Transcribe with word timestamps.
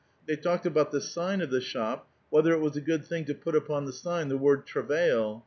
They 0.25 0.35
talked 0.35 0.65
about 0.65 0.89
the 0.91 0.99
sign 0.99 1.41
of 1.41 1.51
the 1.51 1.61
shop, 1.61 2.07
whether 2.31 2.53
it 2.53 2.59
was 2.59 2.75
a 2.75 2.81
good 2.81 3.05
thing 3.05 3.25
to 3.25 3.35
put 3.35 3.55
upon 3.55 3.85
the 3.85 3.93
sign 3.93 4.29
the 4.29 4.35
word 4.39 4.65
travail. 4.65 5.39